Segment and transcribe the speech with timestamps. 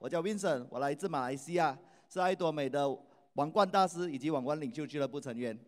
[0.00, 1.76] 我叫 Vincent，我来自马来西亚，
[2.08, 2.88] 是爱多美的
[3.34, 5.58] 王冠大师以及王冠领袖俱乐部成员。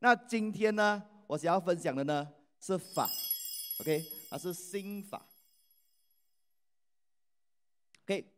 [0.00, 3.08] 那今天呢，我想要分享的呢是法
[3.80, 5.26] ，OK，它是心法。
[8.02, 8.30] OK，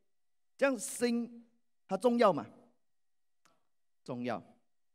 [0.56, 1.46] 这样心
[1.88, 2.46] 它重要吗？
[4.04, 4.36] 重要。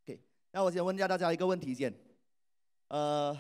[0.04, 0.20] OK，
[0.52, 1.94] 那我先问一下大家一个问题先，
[2.88, 3.38] 呃。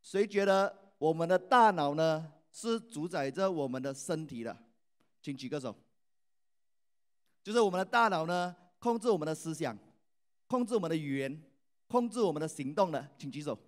[0.00, 4.56] 谁觉得我们的大脑呢是主宰着我们的身体的？
[5.22, 5.74] 请举个手。
[7.42, 9.76] 就是我们的大脑呢，控制我们的思想，
[10.46, 11.42] 控制我们的语言，
[11.86, 13.58] 控制我们的行动的，请举手。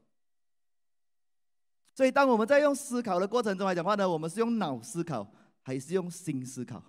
[1.95, 5.31] 所以，当我们在用思考的过程中来讲话呢，我们是用脑思考
[5.63, 6.83] 还是用心思考？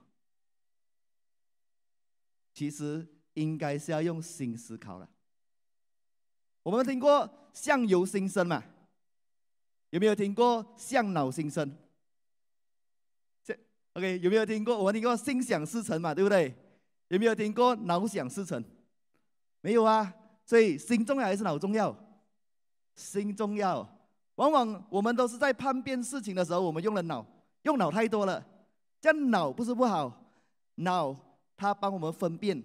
[2.54, 5.08] 其实应该是要用心思考的。
[6.64, 8.64] 我们听过“相由心生”嘛？
[9.92, 11.72] 有没有听过相脑心生？
[13.44, 13.58] 这
[13.94, 14.78] OK 有没有听过？
[14.78, 16.54] 我们听过心想事成嘛，对不对？
[17.10, 18.64] 有没有听过脑想事成？
[19.62, 20.14] 没有啊。
[20.44, 21.96] 所以心重要还是脑重要？
[22.96, 23.88] 心重要。
[24.36, 27.26] 往往我们都是在判变事情的时候，我们用了脑，
[27.64, 28.44] 用脑太多了。
[29.00, 30.34] 这样脑不是不好，
[30.76, 31.16] 脑
[31.56, 32.64] 它帮我们分辨，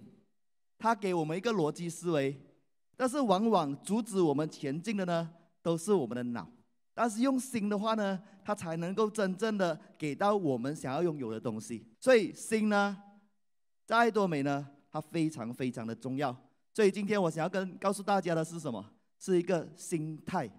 [0.79, 2.39] 它给我们一个逻辑思维。
[2.95, 5.29] 但是往往阻止我们前进的呢，
[5.61, 6.49] 都是我们的脑。
[6.97, 11.85] 但是用心的话呢，它才能够真正的给到我们想要拥有的东西。
[11.99, 12.97] 所以心呢，
[13.85, 16.35] 在爱多美呢，它非常非常的重要。
[16.73, 18.83] 所以今天我想要跟告诉大家的是什么？
[19.19, 20.49] 是一个心态。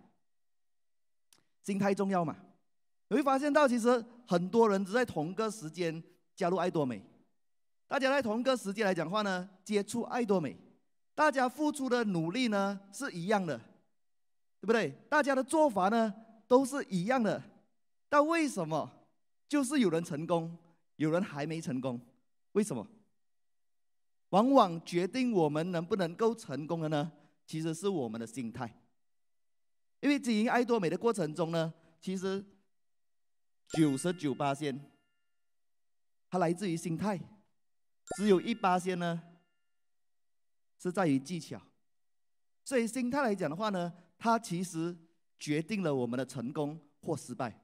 [1.65, 2.37] 心态重要嘛？
[3.09, 6.01] 你会发现到，其实很多人只在同个时间
[6.37, 7.03] 加入爱多美，
[7.89, 10.57] 大家在同个时间来讲话呢，接触爱多美，
[11.17, 13.59] 大家付出的努力呢是一样的，
[14.61, 14.95] 对不对？
[15.11, 16.15] 大家的做法呢？
[16.49, 17.43] 都是一样的，
[18.09, 18.91] 但为什么
[19.47, 20.57] 就是有人成功，
[20.97, 22.01] 有人还没成功？
[22.53, 22.89] 为什么？
[24.31, 27.13] 往往决定我们能不能够成功的呢，
[27.47, 28.83] 其实是我们的心态。
[30.01, 32.43] 因为经营爱多美的过程中呢，其实
[33.69, 34.91] 九十九八仙，
[36.31, 37.21] 它来自于心态，
[38.17, 39.23] 只有一八仙呢
[40.79, 41.61] 是在于技巧。
[42.65, 44.97] 所以心态来讲的话呢，它其实。
[45.39, 47.55] 决定了我们的成功或失败。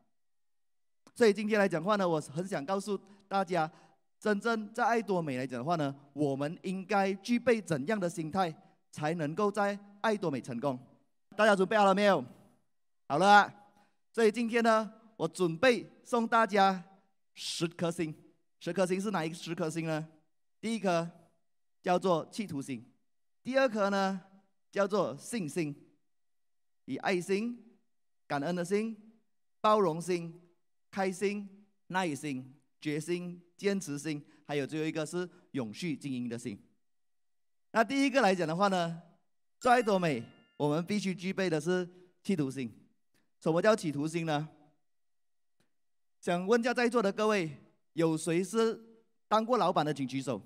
[1.15, 2.99] 所以今天来讲话呢，我很想告诉
[3.29, 3.71] 大家，
[4.19, 8.55] 真正在爱多美来讲的话呢，我们应该具备怎样的心态，
[8.91, 10.79] 才能够在爱多美成功？
[11.37, 12.25] 大家准备好了没有？
[13.07, 13.53] 好了。
[14.12, 16.83] 所以今天呢，我准备送大家
[17.35, 18.15] 十颗星。
[18.61, 20.09] 十颗星是哪一十颗星呢？
[20.61, 21.11] 第一颗
[21.83, 22.89] 叫做企图心，
[23.43, 24.21] 第二颗呢
[24.71, 25.75] 叫做信心，
[26.84, 27.61] 以爱心。
[28.27, 28.97] 感恩的心、
[29.61, 30.41] 包容心、
[30.91, 36.59] 开心、耐心、决心、坚持心，还有最后一个是永续经营的心。
[37.73, 39.03] 那第一个来讲的话呢，
[39.61, 40.25] 在爱多美，
[40.56, 41.87] 我们必须具备的是
[42.23, 42.73] 企图心。
[43.39, 44.49] 什么叫企图心呢？
[46.19, 47.55] 想问一下在座的各位，
[47.93, 48.83] 有谁是
[49.28, 50.41] 当过老板的，请举手。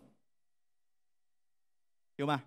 [2.16, 2.42] 有吗？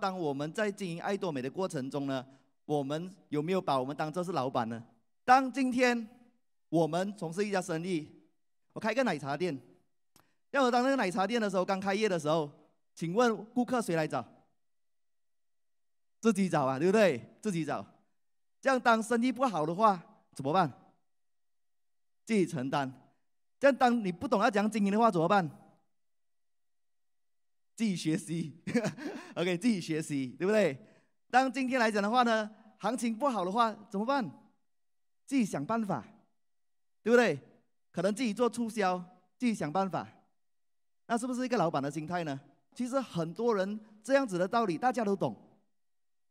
[0.00, 2.26] 当我们在经营爱多美的过程中呢？
[2.66, 4.84] 我们有没有把我们当做是老板呢？
[5.24, 6.06] 当今天
[6.68, 8.06] 我们从事一家生意，
[8.72, 9.58] 我开个奶茶店，
[10.50, 12.50] 要我当那个奶茶店的时候，刚开业的时候，
[12.94, 14.24] 请问顾客谁来找？
[16.20, 17.36] 自己找啊，对不对？
[17.40, 17.86] 自己找。
[18.60, 20.02] 这样当生意不好的话
[20.34, 20.72] 怎么办？
[22.24, 22.92] 自己承担。
[23.60, 25.48] 这样当你不懂要讲经营的话怎么办？
[27.76, 28.60] 自己学习。
[29.36, 30.76] OK，自己学习，对不对？
[31.30, 32.48] 当今天来讲的话呢，
[32.78, 34.24] 行情不好的话怎么办？
[35.26, 36.04] 自己想办法，
[37.02, 37.38] 对不对？
[37.90, 38.96] 可能自己做促销，
[39.36, 40.06] 自己想办法，
[41.06, 42.38] 那是不是一个老板的心态呢？
[42.74, 45.34] 其实很多人这样子的道理大家都懂，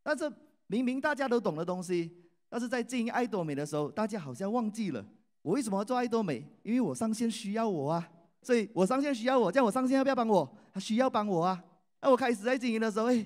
[0.01, 0.31] 但是
[0.67, 2.09] 明明大家都懂的东西，
[2.47, 5.05] 但是在经营爱多美的时候，大家好像忘记了。
[5.41, 6.43] 我为什么要做爱多美？
[6.63, 8.09] 因为我上线需要我啊，
[8.41, 10.57] 所以我上线需要我，叫我上线要不要帮我？
[10.73, 11.61] 他需要帮我啊。
[12.01, 13.25] 那我开始在经营的时候，哎。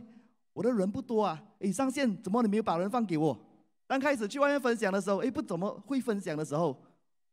[0.53, 3.37] 我的人不多啊，诶，上线怎么你没有把人放给我？
[3.87, 6.79] 刚开始去外面分享的时候，诶，不怎么会分享的时候，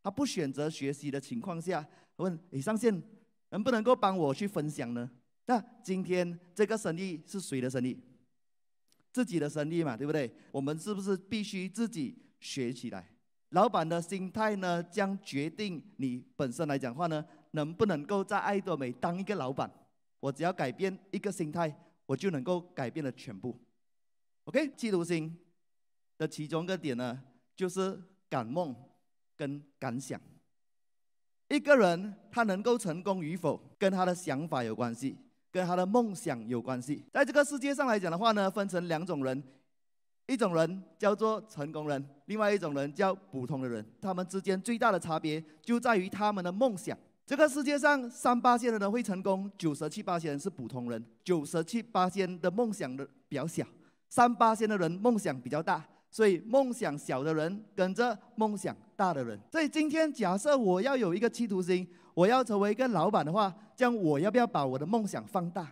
[0.03, 1.87] 他不选择学习的情况下，
[2.17, 3.03] 问，诶，上线
[3.51, 5.11] 能不能够帮我去分享呢？
[5.47, 7.99] 那今天这个生意是谁的生意？
[9.13, 10.31] 自己的生意嘛，对不对？
[10.51, 13.09] 我们是不是必须自己学起来？
[13.51, 19.71] 老板的心态呢，将决定你本身来讲话呢，能不能够在爱多美当一个老板？
[20.21, 21.75] 我只要改变一个心态。
[22.07, 23.57] 我就能够改变了全部。
[24.45, 25.39] OK，企图心
[26.17, 27.23] 的其中一个点呢，
[27.55, 28.75] 就是赶梦。
[29.39, 30.19] 跟感想。
[31.49, 35.15] 一个人他能够成功与否，跟他的想法有关系，
[35.51, 37.05] 跟他的梦想有关系。
[37.13, 39.43] 在这个世界上来讲的话呢，分成两种人，
[40.27, 43.85] 一种人叫做成功人，另外一种人叫普通的人。
[44.01, 46.99] 他们之间最大的差别就在于他们的梦想。
[47.27, 53.67] 这个世界上三八线的人会成功，九十七八线是普通人，九十七八线的梦想的比较小，
[54.09, 55.85] 三八线的人梦想比较大。
[56.09, 59.39] 所以梦想小的人跟着梦想大的人。
[59.51, 65.69] 所以今天假设我要有一个企图心，我要成为一个老板的话，这样我要不要把我的梦想放大？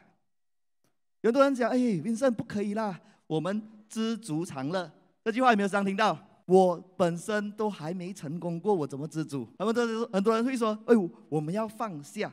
[1.21, 4.91] 有很多人讲：“哎，Vincent 不可以啦，我们知足常乐。”
[5.25, 6.19] 这句话有没有常听到？
[6.47, 9.49] 我本身都还没成功过，我怎么知足？
[9.59, 12.31] 很多人很多人会说：“哎呦，我们要放下。”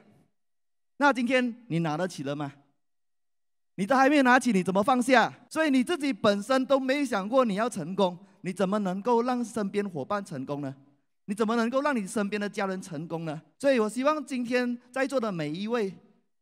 [0.97, 2.53] 那今天你拿得起了吗？
[3.75, 5.33] 你都还没有拿起，你怎么放下？
[5.49, 10.75] 所以你自己本身都没想过你要成功，你怎么能够让身边伙伴成功呢？
[11.25, 13.41] 你怎么能够让你身边的家人成功呢？
[13.57, 15.93] 所以我希望今天在座的每一位，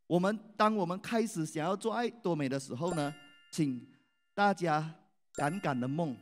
[0.07, 3.13] 我们当我们开始想要做爱多美的时候呢，
[3.51, 3.86] 请
[4.33, 4.95] 大家
[5.36, 6.15] 敢敢的梦，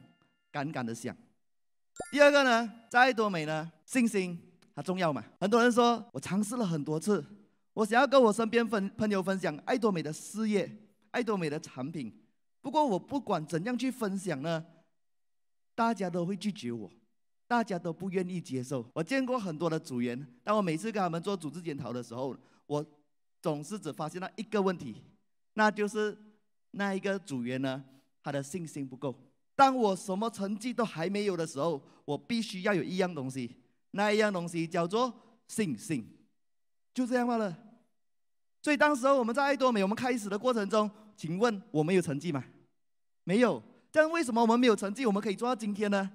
[0.51, 1.15] 敢敢的想。
[2.11, 4.39] 第二个呢，在爱多美呢，信心
[4.75, 5.23] 很重要嘛。
[5.39, 7.23] 很多人说我尝试了很多次，
[7.73, 10.83] 我想要跟我身边分朋友分享爱多美的事业。
[11.11, 12.13] 爱多美的产品，
[12.61, 14.63] 不过我不管怎样去分享呢，
[15.73, 16.91] 大家都会拒绝我，
[17.47, 18.85] 大家都不愿意接受。
[18.93, 22.85] 我见过很多的组员，当我每次跟他们做组织检讨的时候，我
[23.41, 25.01] 总是只发现了一个问题，
[25.53, 26.15] 那就是
[26.71, 27.83] 那一个组员呢，
[28.21, 29.15] 他的信心不够。
[29.57, 33.53] 当我什么成绩都还没有的时候，我必须要有一样东西，
[33.91, 35.11] 那一样东西叫做
[35.47, 36.07] 信心，
[36.93, 37.57] 就这样罢了。
[38.61, 40.89] 所以当时候我们在爱多美，我们开始的过程中。
[41.15, 42.45] 请问我们有成绩吗？
[43.23, 43.61] 没有。
[43.91, 46.11] 但为什么我们没有成绩，我们可以做到今天呢？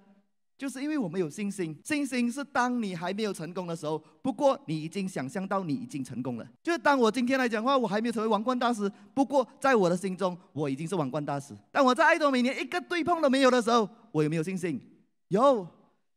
[0.63, 1.77] 就是因为我们有信心。
[1.83, 6.49] 信心是当你还没有成功的时候，不过你已经想象到你已经成功了。
[6.63, 11.53] 就是当我今天来讲话，我还没有成为王冠大师，不过在我的心中，我已经是王冠大师。
[11.73, 14.81] 当我在爱多美年一个对碰都没有的时候，我有没有信心？
[15.27, 15.67] 有。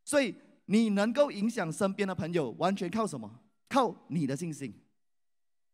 [0.04, 0.36] 所以
[0.68, 3.28] 你能够影响身边的朋友，完全靠什么？
[3.68, 4.72] 靠你的信心。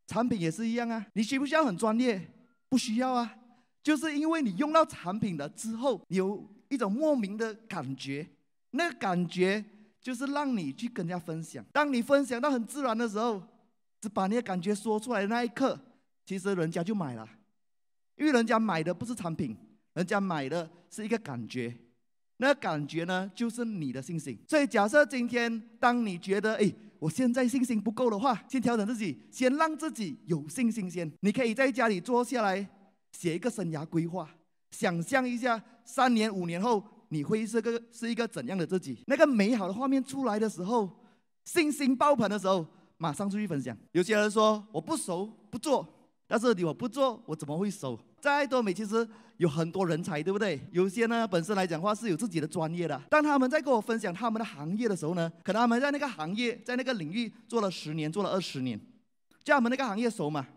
[0.08, 2.26] 产品也是一样啊，你需不需要很专业？
[2.70, 3.36] 不需要啊，
[3.84, 8.26] 就是因为你用到产品了之后，你有一种莫名的感觉，
[8.72, 9.64] 那个感觉
[10.02, 11.64] 就是让你去跟人家分享。
[11.72, 13.42] 当你分享到很自然的时候，
[14.02, 15.80] 只把你的感觉说出来的那一刻，
[16.26, 17.28] 其实人家就买了，
[18.18, 19.56] 因为人家买的不是产品，
[19.94, 21.76] 人家买的是一个感觉。
[22.38, 24.38] 那个感觉呢，就是你的信心。
[24.48, 26.74] 所以假设今天当你觉得，哎。
[27.02, 31.12] 我现在信心不够的话，先调整自己，先让自己有信心先。
[31.22, 32.64] 你可以在家里坐下来，
[33.14, 34.30] 写一个生涯规划，
[34.70, 38.98] 想象一下三年、五年后你会是个是一个怎样的自己。
[39.06, 40.90] 那个美好的画面出来的时候，
[41.46, 42.66] 信心爆棚的时候，
[42.98, 43.78] 马上出去分享。
[43.92, 45.88] 有些人说我不熟不做，
[46.28, 48.00] 但是你我不做，我怎么会熟？
[48.20, 49.08] 在爱多美其实。
[49.38, 50.62] 有很多人才，对不对？
[50.72, 53.02] 有些呢，本身来讲话是有自己的专业的。
[53.10, 58.80] 当他们在跟我分享他们的行业的时候呢，可能他们在那个行业，在那个领域做了十年，做了二十年，
[59.44, 60.48] 叫他们那个行业熟吗？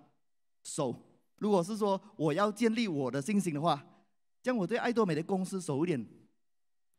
[0.64, 0.94] 熟。
[1.38, 3.82] 如果是说我要建立我的信心的话，
[4.42, 6.06] 将我对爱多美的公司熟一点，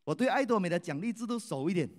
[0.05, 1.89] 我对爱多美的奖励制度熟一点，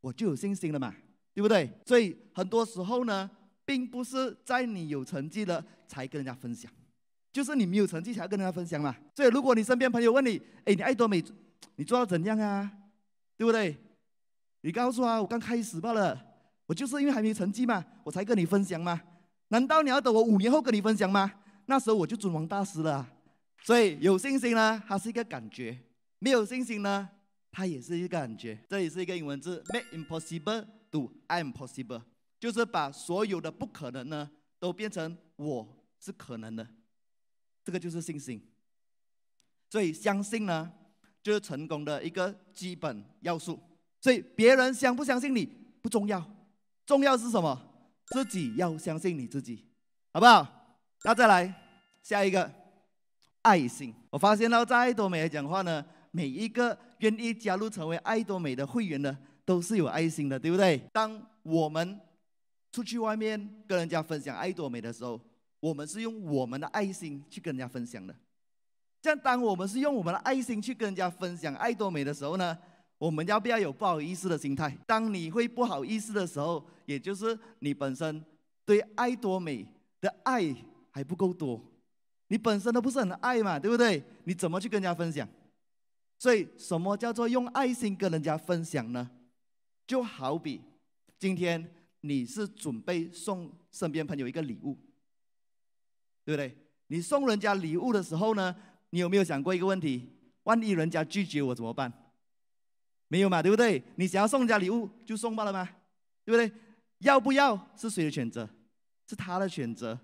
[0.00, 0.94] 我就有信心了嘛，
[1.34, 1.70] 对不对？
[1.84, 3.30] 所以很多时候呢，
[3.66, 6.72] 并不是在你有成绩了才跟人家分享。
[7.32, 8.96] 就是你没有成绩才要跟人家分享嘛。
[9.14, 11.22] 所以如果你身边朋友问你，哎，你爱多美，
[11.76, 12.70] 你做到怎样啊？
[13.36, 13.76] 对不对？
[14.62, 16.26] 你告诉他，我刚开始罢了。
[16.66, 19.00] 我就是因为还没成绩嘛，我才跟你分享嘛。
[19.48, 21.32] 难道你要等我五年后跟你分享吗？
[21.66, 23.08] 那时候我就尊王大师了。
[23.62, 25.76] 所以有信心呢，它是一个感觉；
[26.18, 27.08] 没有信心呢，
[27.52, 28.58] 它也是一个感觉。
[28.68, 32.02] 这里是一个英文字，make impossible to I'm possible，
[32.38, 35.66] 就是把所有的不可能呢，都变成我
[35.98, 36.66] 是可能的。
[37.64, 38.40] 这个就是信心，
[39.68, 40.72] 所以相信呢，
[41.22, 43.60] 就是成功的一个基本要素。
[44.00, 45.44] 所以别人相不相信你
[45.82, 46.24] 不重要，
[46.86, 47.60] 重要是什么？
[48.06, 49.64] 自己要相信你自己，
[50.12, 50.78] 好不好？
[51.04, 51.54] 那再来
[52.02, 52.50] 下一个，
[53.42, 53.94] 爱心。
[54.10, 60.80] 我发现到在爱多美来讲话呢，每一个愿意加入成为爱多美的会员呢，都是有爱心的，对不对？
[60.92, 62.00] 当我们
[62.72, 65.20] 出去外面跟人家分享爱多美的时候。
[65.62, 68.16] 我们是用我们的爱心去跟人家分享的。
[69.02, 72.56] 这样，当我们是用我们的爱心去跟人家分享爱多美的时候呢，
[72.96, 74.74] 我们要不要有不好意思的心态？
[74.86, 78.24] 当你会不好意思的时候，也就是你本身
[78.64, 79.66] 对爱多美
[80.00, 80.42] 的爱
[80.90, 81.62] 还不够多，
[82.28, 84.02] 你本身都不是很爱嘛，对不对？
[84.24, 85.28] 你怎么去跟人家分享？
[86.20, 89.10] 所以，什么叫做用爱心跟人家分享呢？
[89.86, 90.60] 就好比
[91.18, 94.76] 今天你是准备送身边朋友一个礼物，
[96.22, 96.54] 对不对？
[96.88, 98.54] 你送人家礼物的时候呢，
[98.90, 100.10] 你有没有想过一个问题？
[100.42, 101.90] 万一人家拒绝我怎么办？
[103.08, 103.82] 没有嘛，对不对？
[103.96, 105.66] 你想要送人家礼物就送罢了嘛？
[106.26, 106.52] 对不对？
[106.98, 108.46] 要不要是谁的选择？
[109.08, 109.98] 是他的选择，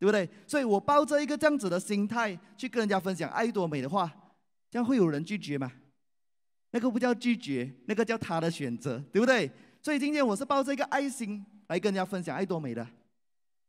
[0.00, 0.28] 对不对？
[0.48, 4.12] 所以我抱着一个这样子的心态去跟人家分享爱多美的话，
[4.70, 5.72] 这样会有人拒绝吗？
[6.70, 9.50] 那个不叫拒绝，那个叫他的选择，对不对？
[9.82, 12.86] 所以今天我是抱着一个爱心来跟人家分享爱多美的，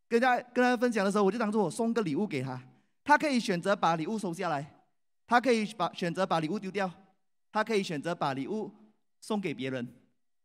[0.08, 2.62] 跟大家跟大家分享的时候，我就当做我送个礼物给他，
[3.04, 4.84] 他可以选择把礼物收下来，
[5.26, 6.92] 他可以把选择把礼物丢掉，
[7.52, 8.72] 他可以选择把礼物
[9.20, 9.88] 送给别人，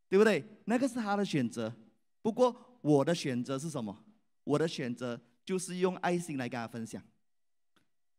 [0.08, 0.42] 对不对？
[0.64, 1.70] 那个是他的选择。
[2.22, 3.96] 不过我的选择是什么？
[4.44, 7.02] 我的选择就是用爱心来跟他分享。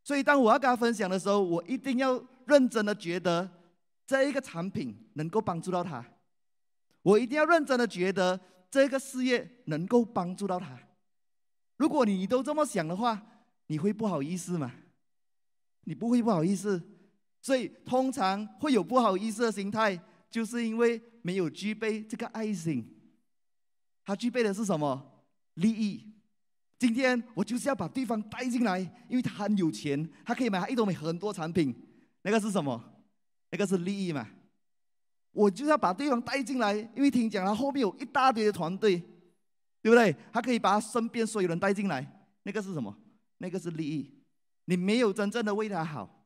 [0.08, 3.52] 所以当我要跟他分享的时候，我一定要认真的觉得。
[4.06, 6.02] 这一个产品能够帮助到他，
[7.02, 8.40] 我一定要认真的觉得
[8.72, 10.80] 这个事业能够帮助到他。
[11.76, 13.22] 如果你都这么想的话，
[13.66, 14.72] 你会不好意思吗？
[15.84, 16.82] 你不会不好意思。
[17.42, 22.90] 所以通常会有不好意思的心态，就是因为没有具备这个爱心。
[24.06, 25.26] 他具备的是什么？
[25.56, 26.14] 利益。
[26.80, 28.80] 今天我就是要把对方带进来，
[29.10, 31.76] 因为他很有钱，他可以买爱多美很多产品。
[32.22, 32.82] 那个是什么？
[33.50, 34.28] 那个是利益嘛？
[35.32, 38.98] 我就是要把对方带进来，因为听讲他后面有一大堆的团队，
[39.82, 40.16] 对不对？
[40.32, 42.06] 他可以把他身边所有人带进来，
[42.44, 42.96] 那个是什么？
[43.38, 44.14] 那个是利益。
[44.66, 46.26] 你没有真正的为他好，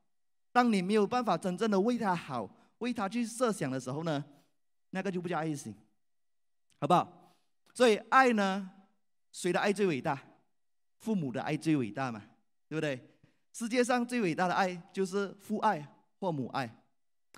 [0.50, 4.24] 当你没有办法真正的为他好，为他去设想的时候呢，
[4.90, 5.74] 那个就不叫爱心，
[6.80, 7.36] 好不好？
[7.72, 8.70] 所以爱呢，
[9.30, 10.20] 谁的爱最伟大？
[11.02, 12.22] 父母的爱最伟大嘛，
[12.68, 12.98] 对不对？
[13.52, 15.86] 世界上最伟大的爱就是父爱
[16.18, 16.72] 或母爱。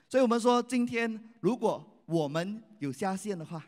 [0.08, 3.64] 所以我们说，今天如果我们有下线的话，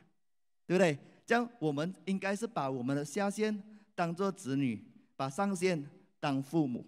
[0.67, 0.97] 对不对？
[1.25, 3.61] 这样我们应该是把我们的下线
[3.95, 4.85] 当做子女，
[5.17, 5.85] 把上线
[6.21, 6.87] 当父母。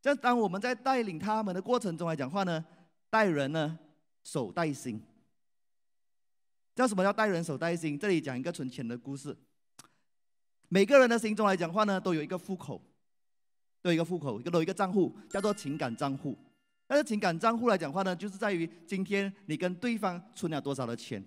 [0.00, 2.64] 这样当我们在带领他们的过程中来讲话呢，
[3.08, 3.78] 带人呢，
[4.22, 5.02] 手带心。
[6.76, 7.98] 叫什么叫带人手带心？
[7.98, 9.36] 这里讲一个存钱的故事。
[10.68, 12.80] 每个人的心中来讲话呢，都有一个户口，
[13.82, 16.36] 都有一个户口，都有一个账户，叫做情感账户。
[16.86, 21.22] 但是情感账户来讲话呢，就是在于今天你跟对方存了多少的钱。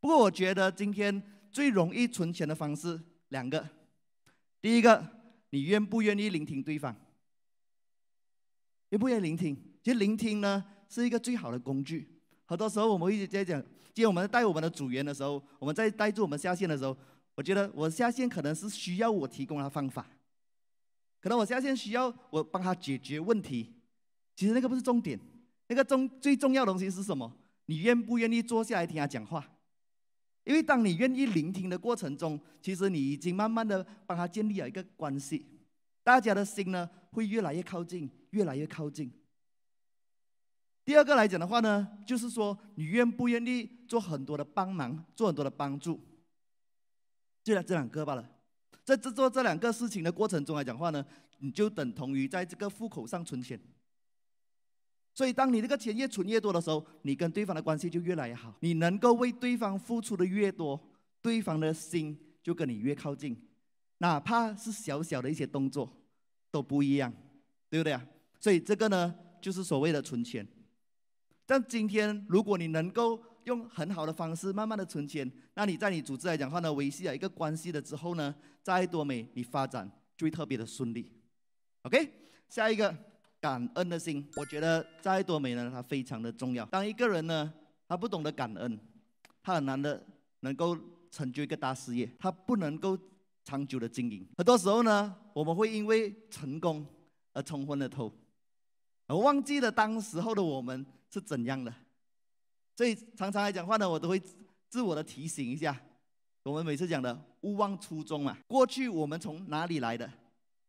[0.00, 3.68] 不过我觉得今天最容易存钱的方式两个，
[4.60, 5.06] 第一个，
[5.50, 6.94] 你愿不愿意聆听对方？
[8.90, 9.56] 愿不愿意聆听？
[9.82, 12.20] 其实聆听呢是一个最好的工具。
[12.46, 13.60] 很多时候我们一直在讲，
[13.92, 16.96] 今天我们带我们的组员的时候，我们在带住我们下线的时候，
[17.38, 20.04] 我觉得我下线可能是需要我提供他方法，
[21.20, 23.72] 可能我下线需要我帮他解决问题。
[24.34, 25.16] 其实那个不是重点，
[25.68, 27.32] 那个重最重要的东西是什么？
[27.66, 29.48] 你愿不愿意坐下来听他讲话？
[30.42, 35.46] 因为当你愿意聆听的过程中，其实你已经慢慢的帮他建立了一个关系，
[36.02, 39.12] 大家的心呢会越来越靠近，越来越靠近。
[40.84, 46.00] 第二个来讲的话呢，就是说你愿不愿意做很多的帮忙，做很多的帮助？
[47.54, 48.28] 就这两个罢了。
[48.84, 51.04] 在这做这两个事情的过程中来讲话呢，
[51.38, 53.60] 你就等同于在这个户口上存钱。
[55.14, 58.54] 所以，当你这个钱越存越多的时候，你跟对方的关系就越来越好。
[58.60, 60.80] 你能够为对方付出的越多，
[61.20, 63.36] 对方的心就跟你越靠近。
[63.98, 65.92] 哪怕是小小的一些动作
[66.52, 67.12] 都不一样，
[67.68, 68.06] 对不对啊？
[68.38, 69.12] 所以这个呢，
[69.42, 70.46] 就是所谓的存钱。
[71.44, 81.10] 但今天，如果你能够用很好的方式慢慢的存钱，那你在你组织来讲的话呢，维系了一个关系了之后呢，在多美，你发展就会特别的顺利。
[81.82, 82.12] OK，
[82.48, 82.94] 下一个。
[83.40, 86.66] 感恩的心，我觉得在多美呢，它非常的重要。
[86.66, 87.54] 当一个人呢，
[87.86, 88.76] 他不懂得感恩，
[89.44, 90.04] 他很难的
[90.40, 90.76] 能够
[91.08, 92.98] 成就一个大事业，他不能够
[93.44, 94.26] 长久的经营。
[94.36, 96.84] 很多时候呢，我们会因为成功
[97.32, 98.12] 而冲昏了头，
[99.06, 101.72] 而忘记了当时候的我们是怎样的。
[102.78, 104.22] 所以常常来讲话呢，我都会
[104.68, 105.76] 自我的提醒一下，
[106.44, 110.06] 我们每次讲的勿忘初衷嘛，过去我们从哪里来的，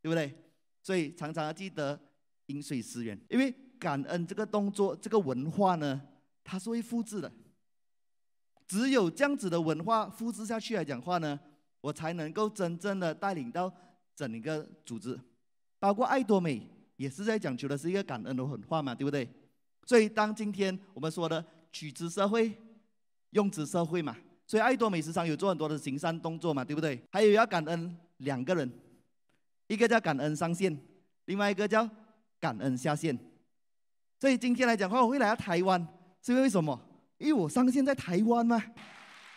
[0.01, 0.33] 对不对？
[0.81, 1.99] 所以常常要记得。
[2.47, 6.01] 饮水思源，因为感恩这个动作，这个文化呢，
[6.43, 7.31] 它是会复制的。
[8.65, 11.39] 只有这样子的文化复制下去来讲话呢，
[11.79, 13.71] 我才能够真正的带领到
[14.15, 15.15] 整一个组织，
[15.77, 19.29] 包括爱多美也是在讲求的是一个感恩的文化嘛，对不对？
[19.85, 22.51] 所以当今天我们说的取之社会，
[23.31, 27.01] 用之社会嘛，所以爱多美时常有做很多的行善动作嘛，对不对？
[27.11, 28.71] 还有要感恩两个人，
[29.67, 30.77] 一个叫感恩上线，
[31.25, 31.89] 另外一个叫。
[32.41, 33.19] 感恩下线，
[34.17, 35.85] 所以今天来讲话，我会来到台湾，
[36.21, 36.79] 是因为什么？
[37.17, 38.63] 因为我上线在台湾嘛，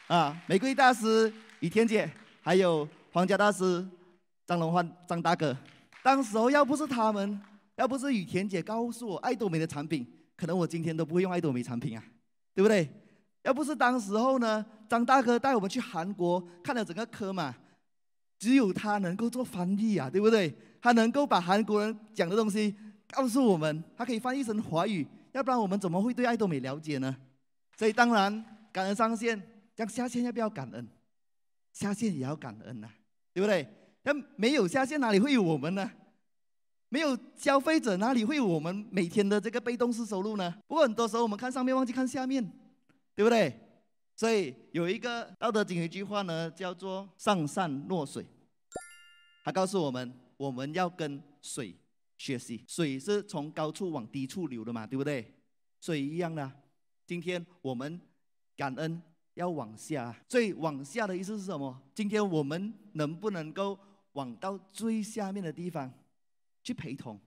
[0.06, 2.08] 啊，玫瑰大师雨田姐，
[2.42, 3.84] 还有皇家大师
[4.46, 5.56] 张龙焕张大哥。
[6.00, 7.42] 当时候要不是他们，
[7.74, 12.04] 要不是雨田姐告诉我爱多美的产品，可能我今天都不会用爱多美产品啊，
[12.54, 12.88] 对不对？
[13.42, 17.54] 要不是当时候呢，张大哥带我们去韩国看了整个科嘛，
[18.38, 20.54] 只有他能够做翻译啊，对不对？
[20.80, 22.74] 他能够把韩国人讲的东西
[23.10, 27.16] 告诉我们，他可以翻译成华语，要不然我们怎么会对爱多美了解呢？
[27.76, 29.40] 所以当然感恩上线，
[29.74, 30.86] 这样下线要不要感恩？
[31.72, 32.88] 下线也要感恩呐、
[33.32, 33.66] 对不对？
[34.02, 35.90] 那没有下线哪里会有我们呢？
[36.92, 40.54] 没有消费者哪里会有我们每天的这个被动式收入呢？
[40.68, 42.46] 不过很多时候我们看上面忘记看下面。
[43.14, 43.54] 对不对？
[44.16, 48.26] 所以有一个道德经有一句话呢，叫做“上善若水”。
[49.44, 51.76] 他告诉我们，我们要跟水
[52.16, 52.64] 学习。
[52.66, 55.30] 水是从高处往低处流的嘛，对不对？
[55.78, 56.50] 水一样的。
[57.06, 58.00] 今天我们
[58.56, 59.02] 感恩
[59.34, 61.78] 要往下，所以往下的意思是什么？
[61.94, 63.78] 今天我们能不能够
[64.14, 65.92] 往到最下面的地方
[66.62, 67.20] 去陪同、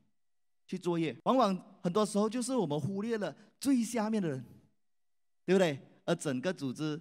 [0.68, 1.16] 去作业？
[1.24, 4.44] 往往很多时候就是我们忽略了最下面的人。
[5.48, 5.80] 对不对？
[6.06, 7.00] 而整个组织、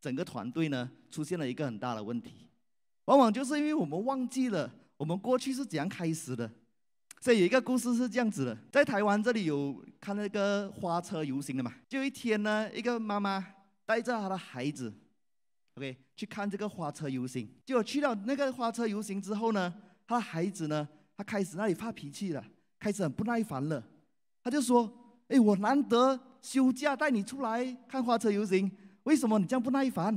[0.00, 2.48] 整个团队呢，出现了一个很大的问题，
[3.04, 6.50] 往往就是因为我们忘记了我们过去是怎样开始的。
[7.20, 11.72] 所以有一个故事是这样子的：在台湾这里有看那个花车游行的嘛？
[11.88, 13.46] 就一天呢，一个妈妈
[13.86, 14.92] 带着她的孩子
[15.76, 17.48] ，OK，去看这个花车游行。
[17.64, 19.72] 结果去到那个花车游行之后呢，
[20.04, 22.44] 她的孩子呢，他开始那里发脾气了，
[22.78, 23.82] 开始很不耐烦了。
[24.42, 24.92] 他就说
[25.28, 28.70] ：“哎，我难得。”休假带你出来看花车游行，
[29.04, 30.14] 为什么你这样不耐烦？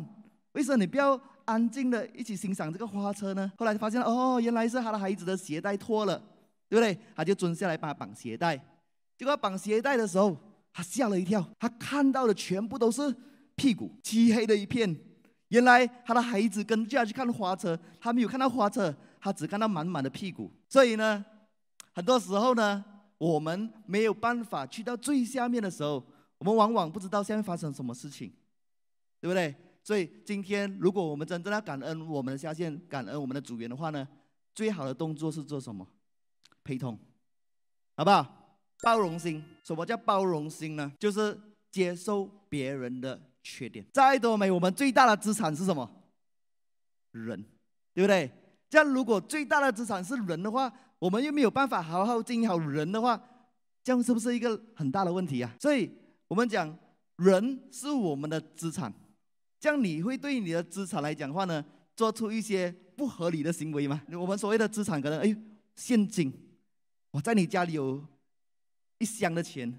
[0.51, 3.49] 为什么你不要安静的一起欣赏这个花车呢？
[3.57, 6.21] 后来发现哦，原来是他的孩子的鞋带脱了，
[6.67, 6.99] 对不对？
[7.15, 8.61] 他就蹲下来帮他绑鞋带。
[9.17, 10.35] 结果绑鞋带的时候，
[10.73, 13.15] 他吓了一跳，他看到的全部都是
[13.55, 14.93] 屁股，漆黑的一片。
[15.47, 20.51] 原来他的孩子跟着他去看花车，他没有看到花车，他只看到满满的屁股。
[20.69, 21.25] 所以呢，
[21.93, 22.83] 很多时候呢，
[23.17, 26.03] 我们没有办法去到最下面的时候。
[26.39, 28.31] 我们往往不知道下面发生什么事情，
[29.19, 29.55] 对不对？
[29.81, 34.07] 所以今天，如果我们真正要感恩我们的下线，感恩我们的组员的话呢，
[34.53, 35.87] 最好的动作是做什么？
[36.63, 36.95] 陪同，
[37.95, 38.59] 好不好？
[38.83, 39.43] 包容心。
[39.63, 40.93] 什么叫包容心呢？
[40.99, 41.35] 就是
[41.71, 43.83] 接受别人的缺点。
[43.91, 45.89] 再多美，我们最大的资产是什么？
[47.13, 47.43] 人，
[47.95, 48.31] 对不对？
[48.69, 53.21] 这样如果最大的资产是人的话，我们又没有办法好好经营好人的话，
[53.83, 55.55] 这样是不是一个很大的问题啊？
[55.59, 55.91] 所以。
[56.29, 56.77] 我们讲
[57.15, 58.93] 人是我们的资产，
[59.61, 61.63] 这样你会对你的资产来讲的话呢，
[61.95, 64.01] 做出一些不合理的行为吗？
[64.11, 65.33] 我们所谓的资产可能，哎，
[65.73, 66.33] 现金，
[67.11, 68.05] 我在你家里有
[68.97, 69.73] 一箱的钱，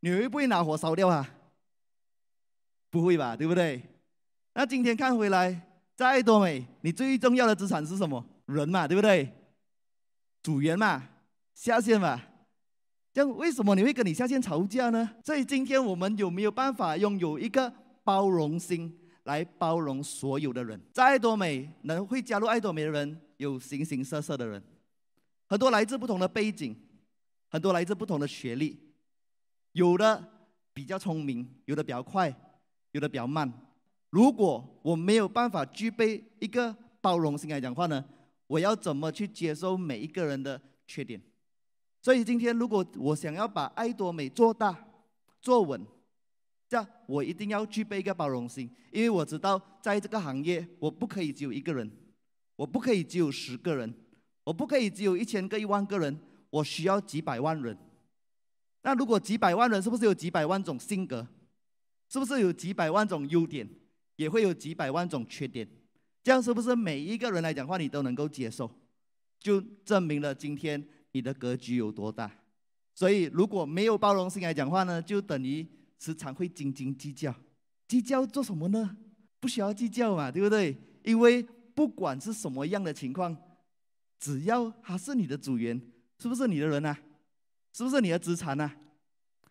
[0.00, 1.30] 你会不会拿火烧掉啊？
[2.90, 3.80] 不会吧，对不对？
[4.54, 8.24] 那今天看回来，在爱多美，你最重要的资产是什么？
[8.46, 9.32] 人嘛，对不对？
[10.42, 11.02] 组员嘛，
[11.54, 12.20] 下线嘛。
[13.12, 15.08] 这样为什么你会跟你下线吵架呢？
[15.24, 20.80] 所以今天我们有没有办法拥有一个包容心来包容所有的人？
[20.92, 24.60] 在爱多美能会加入爱多美的人有形形色色的人，
[25.46, 26.76] 很多来自不同的背景，
[27.48, 28.76] 很多来自不同的学历，
[29.72, 30.22] 有的
[30.72, 32.34] 比较聪明，有的比较快，
[32.90, 33.50] 有的比较慢。
[34.14, 38.04] 如果我没有办法具备一个包容心来讲话呢，
[38.46, 41.20] 我要怎么去接受每一个人的缺点？
[42.00, 44.86] 所以今天，如果我想要把爱多美做大、
[45.40, 45.84] 做稳，
[46.68, 51.90] 这样我一定要具备一个包容心，因为我知道在这个行业，我不可以只有一个人，
[52.54, 53.92] 我不可以只有十个人，
[54.44, 56.16] 我不可以只有一千个、一万个人，
[56.50, 57.76] 我需要几百万人。
[58.82, 61.26] 那如果几百万人，是不是有几百万种性格？
[62.08, 63.68] 是不是有几百万种优点？
[64.16, 65.68] 也会有几百万种缺点？
[66.22, 68.70] 这样是不是每一个人来讲话，你都能够接受？
[69.38, 70.86] 就证明了今天。
[71.16, 72.28] 你的格局有多大？
[72.92, 75.64] 所以如果没有包容心来讲话呢，就等于
[75.96, 77.32] 时常会斤斤计较。
[77.86, 78.96] 计较做什么呢？
[79.38, 80.76] 不需要计较嘛，对不对？
[81.04, 81.40] 因为
[81.72, 83.36] 不管是什么样的情况，
[84.18, 85.80] 只要他是你的组员，
[86.18, 86.98] 是不是你的人啊？
[87.72, 88.74] 是不是你的资产啊？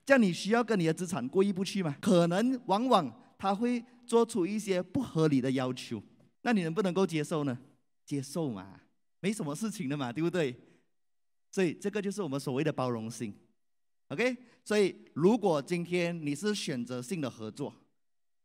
[0.06, 1.96] 这样你需要跟你的资产过意不去吗？
[2.02, 6.02] 可能往往他会做出一些不合理的要求，
[6.42, 7.58] 那你能不能够接受呢？
[8.06, 8.82] 接受嘛，
[9.20, 10.56] 没什么事情的嘛，对不对？
[11.52, 13.34] 所以这个就是我们所谓的包容性
[14.10, 14.36] ，OK？
[14.64, 17.74] 所以如果今天你是选择性的合作，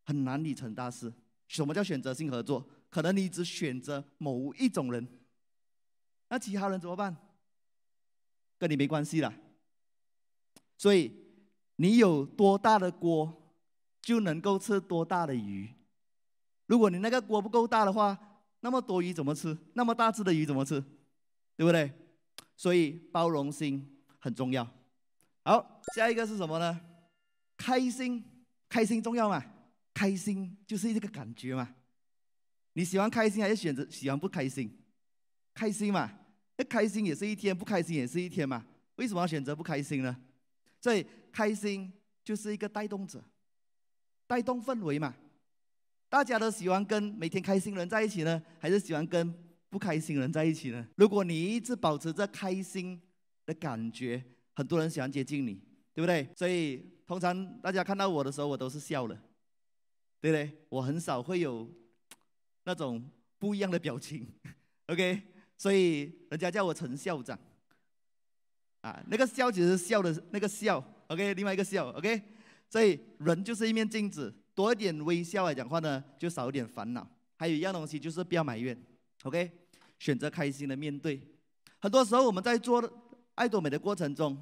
[0.05, 1.13] 很难你成大事。
[1.47, 2.69] 什么叫选择性合作？
[2.91, 5.07] 可能你只选择某一种人，
[6.29, 7.17] 那其他人怎么办？
[8.59, 9.33] 跟你没关系了。
[10.77, 11.11] 所以
[11.77, 13.38] 你有多大的锅，
[14.09, 15.69] 就能够吃多大的鱼。
[16.65, 18.19] 如果你那个锅不够大的话，
[18.61, 19.55] 那么多鱼怎么吃？
[19.75, 20.83] 那么大只的鱼怎么吃？
[21.59, 21.93] 对不对？
[22.57, 24.67] 所以包容心很重要。
[25.45, 26.81] 好，下一个是什么呢？
[27.59, 28.25] 开心，
[28.67, 29.45] 开心重要吗？
[29.93, 31.69] 开心就是这个感觉嘛。
[32.73, 34.75] 你喜欢开心还是选择喜欢不开心？
[35.53, 36.11] 开心嘛，
[36.57, 38.65] 那开心也是一天，不开心也是一天嘛。
[38.97, 40.17] 为什么要选择不开心呢？
[40.81, 41.93] 所以开心
[42.25, 43.23] 就是一个带动者，
[44.29, 45.13] 带动氛围嘛。
[46.09, 49.35] 大家都喜欢跟每天开心人在一起呢，还是喜欢跟
[49.69, 50.87] 不开心人在一起呢？
[50.95, 53.03] 如果你一直保持着开心
[53.45, 54.23] 的感觉，
[54.55, 55.61] 很多人喜欢接近你，
[55.93, 56.29] 对不对？
[56.37, 59.19] 所以通常大家看到我的时候，我都是笑的，
[60.21, 60.57] 对不对？
[60.69, 61.69] 我很少会有。
[62.65, 63.03] 那种
[63.39, 64.29] 不一样的表情
[64.89, 65.23] ，OK，
[65.57, 67.39] 所以人家叫我陈校长，
[68.83, 72.23] 啊，那个笑其实是笑的那个笑，OK，另外一个笑，OK，
[72.71, 77.09] 所以人就是一面镜子，多一点微笑来讲话呢，就少一点烦恼。
[77.37, 78.77] 还有一样东西就是不要埋怨
[79.23, 79.51] ，OK，
[79.99, 81.21] 选择开心的面对。
[81.81, 82.83] 很多时候我们在做
[83.35, 84.37] 爱多美的过程中，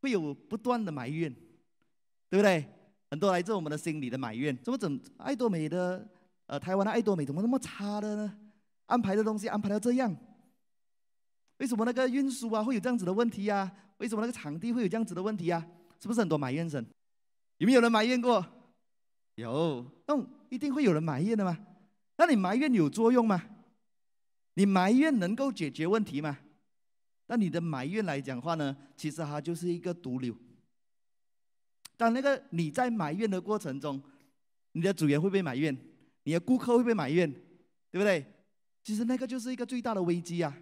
[0.00, 1.34] 会有不断的埋怨，
[2.28, 2.64] 对不对？
[3.10, 6.06] 很多来自我们的心里的埋怨，怎么怎爱多美的？
[6.46, 8.38] 呃，台湾的爱多美怎么那么差的呢？
[8.86, 10.14] 安排的东西安排到这样，
[11.58, 13.72] 为什么那个运输啊会有这样子的问题啊？
[13.98, 15.66] 为什么那个场地会有这样子的问题啊？
[15.98, 16.84] 是不是很多埋怨声？
[17.62, 18.44] 有没有人埋怨过？
[19.36, 21.56] 有，那、一定会有人埋怨的吗？
[22.16, 23.40] 那你埋怨有作用吗？
[24.54, 26.40] 你埋怨能够解决问题吗？
[27.28, 30.36] 那你的埋怨来讲话呢，其实它就是一个毒瘤。
[31.96, 34.02] 当那个你在埋怨的过程中，
[34.72, 35.72] 你的组员会被埋怨？
[36.24, 37.32] 你的顾客会被埋怨？
[37.92, 38.26] 对不对？
[38.82, 40.52] 其实那个就是一个最大的危机啊！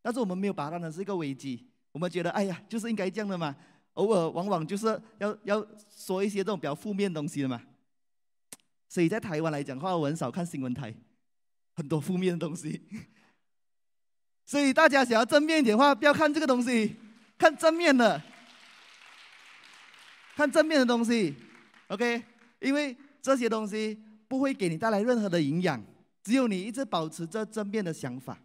[0.00, 3.54] 但是我们没有把它当成是一个危机，我们觉得哎呀，就是应该这样的嘛。
[3.94, 7.60] 偶尔往往就是要要说一些这种比较负面的东西的嘛。
[8.88, 10.94] 所以在台湾来讲的话，我很少看新闻台，
[11.74, 12.82] 很多负面的东西。
[14.44, 16.94] 所以大家想要正面一点的话，不要看这个东西，
[17.36, 18.22] 看正面的，
[20.36, 21.34] 看正面的东西。
[21.88, 22.22] OK，
[22.60, 23.98] 因为这些东西。
[24.26, 25.80] 不会给你带来任何的营养，
[26.24, 28.36] 只有你一直保持着正面的想法，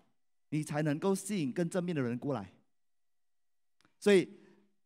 [0.50, 2.52] 你才能够吸引更正面的人过来。
[3.98, 4.30] 所以，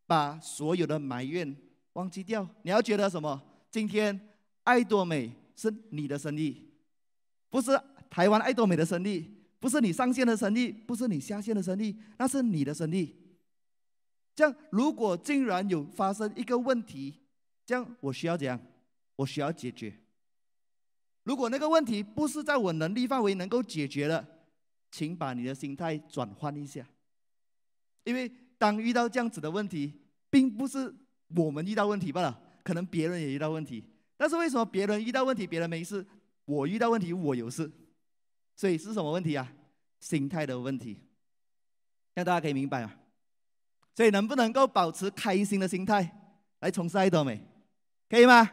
[0.06, 1.56] 把所有的埋怨
[1.94, 2.48] 忘记掉。
[2.62, 3.42] 你要觉得什么？
[3.70, 4.18] 今天
[4.62, 6.70] 爱多美是你的生意，
[7.50, 13.14] 不是台湾爱多美的生意，不是你上线的生意，不是你下线的生意，那是你的生意。
[14.34, 17.14] 这样，如果竟然有发生一个问题，
[17.64, 18.60] 这样我需要怎样？
[19.16, 19.94] 我需要解决。
[21.22, 24.26] 如果那个问题不是在我能力范围能够解决的，
[24.90, 26.86] 请把你的心态转换一下。
[28.04, 28.30] 因为
[28.64, 29.92] 当遇到这样子的问题，
[30.30, 30.90] 并不是
[31.36, 33.84] 我们遇到问题罢了，可能别人也遇到问题。
[34.16, 36.02] 但是为什么别人遇到问题，别人没事，
[36.46, 37.70] 我遇到问题，我有事？
[38.56, 39.52] 所以是什么问题啊？
[40.00, 40.98] 心态的问题。
[42.14, 42.96] 让大家可以明白啊。
[43.94, 46.10] 所以能不能够保持开心的心态
[46.60, 47.38] 来从事爱多美？
[48.08, 48.50] 可以吗？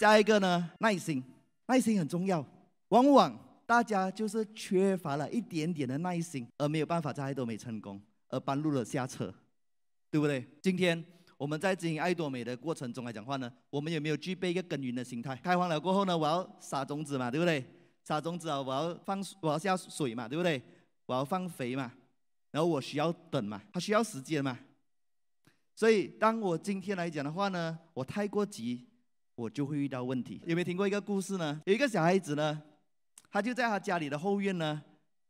[0.00, 0.72] 下一个呢？
[0.80, 1.22] 耐心。
[1.66, 2.44] 耐心很重要，
[2.88, 9.32] 往往大家就是缺乏了一点点的耐心，而没有办法在爱多美成功，而半路了下车，
[10.12, 10.46] 对不对？
[10.60, 11.02] 今天
[11.38, 15.34] 我们在经营爱多美的过程中来讲话呢，我们有没有具备一个耕耘的心态？
[15.36, 17.64] 开荒了过后呢，我要撒种子嘛，对不对？
[18.04, 20.60] 撒种子啊，我要放，我要下水嘛，对不对？
[21.06, 21.90] 我要放肥嘛，
[22.50, 24.58] 然后我需要等嘛，它需要时间嘛。
[25.74, 28.86] 所以当我今天来讲的话呢，我太过急。
[29.34, 30.38] 我就会遇到问题。
[30.44, 31.58] 有没有听过一个故事呢？
[31.64, 32.62] 有一个小孩子呢，
[33.30, 34.80] 他就在他家里的后院呢，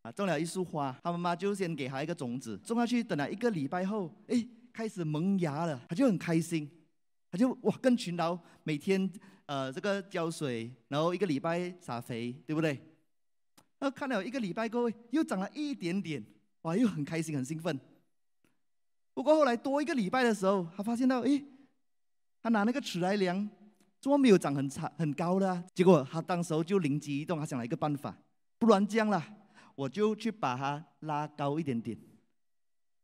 [0.02, 0.94] 啊，种了一束花。
[1.04, 5.80] 他妈妈就先给他一个种子，种下去，等了一个礼拜后，哎，开始萌芽了。
[5.88, 6.70] 他就很开心，
[7.30, 9.10] 他就哇更勤劳，每天
[9.46, 12.80] 呃这个浇水，然后一个礼拜撒肥，对不对？
[13.78, 16.24] 那看了一个礼拜过后，又长了一点点，
[16.62, 17.78] 哇，又很开心，很兴奋。
[19.14, 21.42] 不过后来多一个礼拜的时候，他发现到，哎，
[22.40, 23.48] 他拿那个尺来量。
[24.00, 25.64] 怎么没有长很长很高的？
[25.72, 28.12] 结果他当时候就灵机一动，他想了一个办法，
[28.58, 29.24] 不然这样了，
[29.76, 31.96] 我就去把它拉高一点点。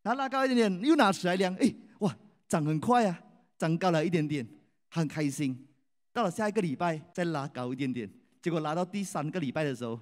[0.08, 2.16] 他拉高一点点，又拿尺来量，哎，哇，
[2.48, 3.20] 长很快啊，
[3.58, 4.46] 长高了一点点，
[4.88, 5.68] 很开心。
[6.14, 10.00] 到了下一个礼拜再拉高一点点，结果拉到第三个礼拜的时候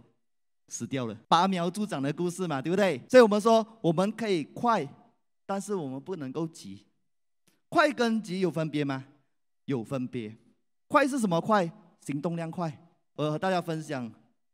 [0.68, 1.14] 死掉了。
[1.26, 3.02] 拔苗助长的故事嘛，对不对？
[3.08, 4.88] 所以我们说我们可以快，
[5.44, 6.86] 但是我们不能够急。
[7.68, 9.04] 快跟急有分别吗？
[9.64, 10.32] 有分别。
[10.86, 11.68] 快是什么快？
[12.02, 12.72] 行动量快。
[13.16, 14.08] 我和大家分享，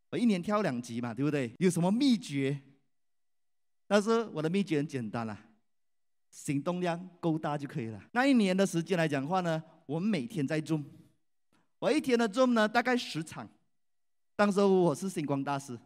[0.08, 1.52] 我一年跳两级嘛，对不对？
[1.58, 2.58] 有什么秘诀？
[3.92, 5.38] 但是我的秘诀很简单啦，
[6.30, 8.02] 行动量够大就可以了。
[8.12, 10.82] 那一年的时间来讲话呢，我们每天在种
[11.78, 13.46] 我一天的 Zoom 呢大概十场，
[14.34, 15.78] 当时我是星光大师，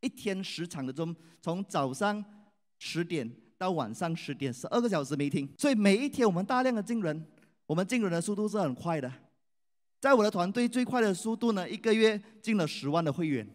[0.00, 2.24] 一天十场的钟，从早上
[2.80, 5.48] 十点到晚上十点，十二个小时没停。
[5.56, 7.24] 所以每一天我们大量的进人，
[7.66, 9.08] 我们进人的速度是很快的。
[10.00, 13.48] 在我的团队最快的速度呢，一个月进了十万的会员。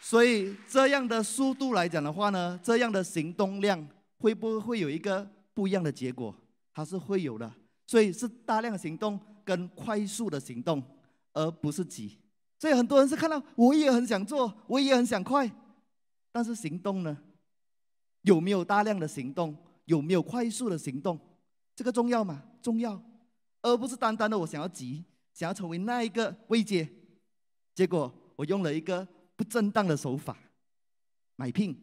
[0.00, 3.86] 所以这样的速度来讲的话呢，这样的行动量
[4.18, 6.34] 会不会有一个不一样的结果？
[6.72, 7.52] 它是会有的。
[7.86, 10.82] 所以是大量的行动跟快速的行动，
[11.32, 12.16] 而不是急。
[12.58, 15.50] 所以很多人是看到我也很想做，我也很想快，
[16.30, 17.16] 但是行动呢？
[18.22, 19.56] 有没有大量的行动？
[19.86, 21.18] 有没有快速的行动？
[21.74, 22.44] 这个重要吗？
[22.62, 23.02] 重要，
[23.62, 26.88] 而不是单单的我想要急，想要成为那一个位阶，
[27.74, 29.06] 结果我用了一个
[29.40, 30.36] 不正当的手法，
[31.36, 31.74] 买聘，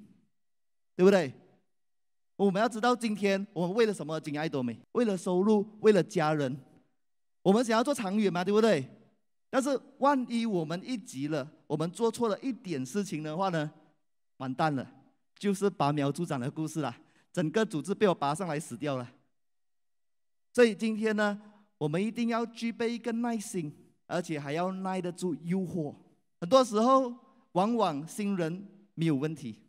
[0.95, 1.33] 对不对？
[2.35, 4.79] 我们要知道今天我们为了什么经营爱多美？
[4.91, 6.55] 为了收入，为了家人，
[7.41, 8.87] 我们想要做长远嘛，对不对？
[9.49, 13.71] 但是万一我们一急了，我们做错了一点事情的话呢，
[14.37, 14.87] 完蛋了，
[15.39, 16.95] 就是拔苗助长的故事了，
[17.33, 19.11] 整个组织被我拔上来死掉了。
[20.53, 21.41] 所以今天呢，
[21.79, 25.95] 我们一定要具备一个耐心，而且还要耐得住诱惑。
[26.39, 27.11] 很多时候，
[27.57, 28.51] 往往新人
[28.93, 29.59] 没有问题，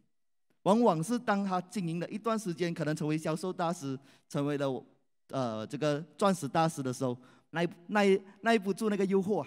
[0.64, 3.98] 往往是当他经营了一段时间，可能成为销售大师，
[4.29, 4.85] 成为了
[5.31, 7.16] 呃这个钻石大师的时候，
[7.51, 9.46] 耐耐耐不住那个诱惑。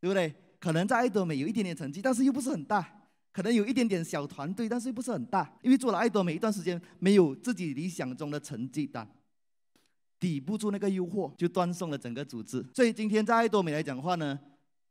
[0.00, 0.32] 对不对？
[0.60, 2.88] 可能在爱多美有一点点成绩，但是又不是很大。
[3.32, 5.52] 可能有一点点小团队，但是又不是很大。
[5.60, 9.04] 因为做了爱多美一段时间，没有自己理想中的成绩单，
[10.20, 12.64] 抵不住那个诱惑，就断送了整个组织。
[12.72, 14.38] 所以今天在爱多美来讲话呢，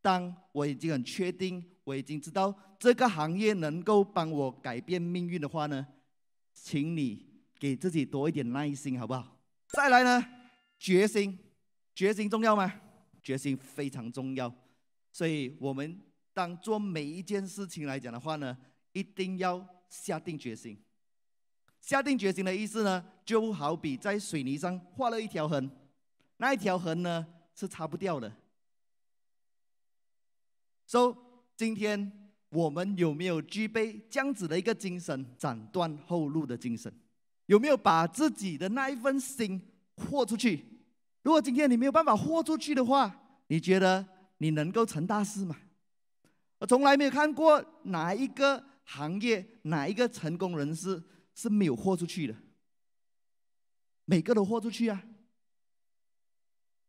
[0.01, 5.86] 当我已经很确定，我已经知道这个行业能够帮我改变命运的话呢，
[6.53, 7.25] 请你
[7.60, 9.38] 给自己多一点耐心，好不好？
[9.67, 10.25] 再来呢，
[10.79, 11.38] 决心，
[11.93, 12.73] 决心重要吗？
[13.21, 14.53] 决心非常重要。
[15.12, 15.99] 所以，我们
[16.33, 18.55] 当做每一件事情来讲的话呢，
[18.93, 20.77] 一定要下定决心。
[21.81, 25.69] 下定决心的意思呢，就好比在水泥上画了一条痕，
[26.38, 28.31] 那一条痕呢是擦不掉的。
[30.88, 31.17] So，，
[31.56, 32.12] 今天
[32.50, 36.91] 我们有没有具备这样子的一个精神，斩断后路的精神？
[37.47, 39.62] 有没有把自己的那一份心
[39.97, 40.65] 豁出去？
[41.23, 44.08] 如果今天你没有办法豁出去的话，你觉得？
[44.39, 45.58] 你能够成大事吗？
[46.60, 52.36] 我从来没有看过哪一个行业、哪一个成功人士是没有豁出去的。
[54.06, 55.04] 每个都豁出去啊！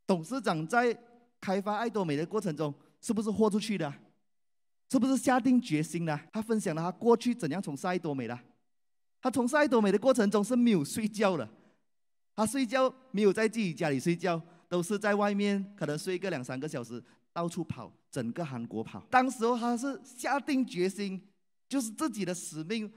[0.07, 0.95] 董事长在
[1.41, 3.93] 开发爱多美的过程中，是不是豁出去的？
[4.91, 6.19] 是不是下定决心的？
[6.33, 8.39] 他分享了他过去怎样从事爱多美的。
[9.21, 11.49] 他从事爱多美的过程中是没有睡觉的，
[12.35, 17.03] 他睡觉没有在自己家里睡觉，都是在外面，可能睡个两三个小时。
[17.31, 19.07] 到处跑，整个韩国跑。
[19.09, 21.23] 当时候他是下定决心，
[21.69, 22.91] 就是自己的使命，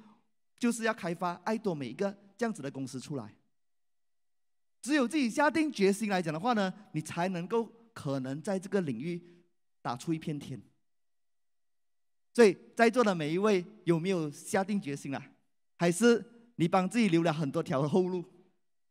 [0.58, 3.36] 就是要开发爱多美一个这样子的公司出来。
[4.82, 9.22] 只有自己下定决心来讲的话呢，你才能够可能在这个领域
[9.82, 10.62] 打出一片天。
[12.34, 15.22] 所以在座的每一位有没有下定决心啊？
[15.78, 16.24] 还是
[16.56, 18.24] 你帮自己留了很多条后路？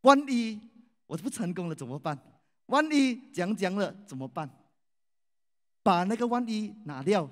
[0.03, 0.61] 万一
[1.07, 2.19] 我不成功了怎么办？
[2.67, 4.49] 万一讲讲了怎么办？
[5.83, 7.29] 把那个万一拿掉，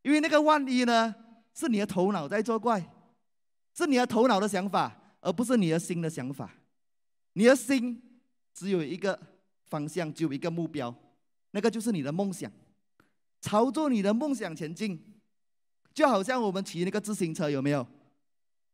[0.00, 1.14] 因为那个万一呢，
[1.52, 2.82] 是你的头脑在作怪，
[3.74, 6.50] 是你的头脑的想法，而不是你的心的想法。
[7.34, 8.20] 你的心
[8.54, 9.18] 只有一个
[9.66, 10.94] 方向，只有一个目标，
[11.52, 12.50] 那个就是你的梦想，
[13.40, 15.00] 朝着你的梦想前进。
[15.94, 17.86] 就好像我们骑那个自行车，有没有？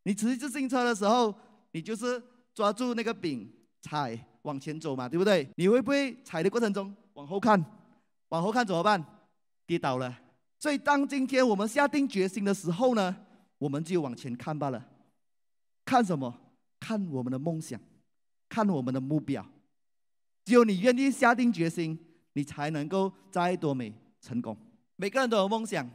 [0.05, 1.35] 你骑自行车的时候，
[1.73, 2.23] 你就是
[2.55, 5.49] 抓住那个柄踩往前走嘛，对不对？
[5.57, 7.63] 你会不会踩的过程中往后看？
[8.29, 9.05] 往后看怎么办？
[9.67, 10.17] 跌倒了。
[10.61, 13.17] 所以当今天我们下定决心的时候呢，
[13.59, 14.89] 我们就往前看罢了。
[15.85, 16.33] 看什么？
[16.79, 17.81] 看我们的梦想，
[18.49, 19.45] 看我们的目标。
[20.45, 21.99] 只有你愿意下定决心，
[22.33, 24.57] 你才能够再多美成功。
[24.97, 25.89] 每个人都有梦想，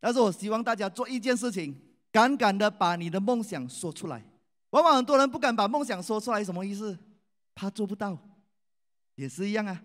[0.00, 1.74] 但是我希望大家做一件事情，
[2.10, 4.24] 敢敢的把你的梦想说出来。
[4.70, 6.98] 往往很多人不敢把梦想说出来，什么意思？
[7.54, 8.16] 怕做不到，
[9.14, 9.82] 也是一样啊。